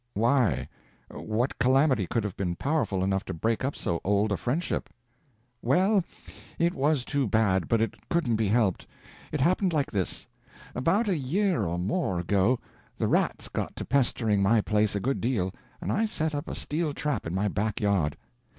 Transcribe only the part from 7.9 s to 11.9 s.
couldn't be helped. It happened like this: About a year or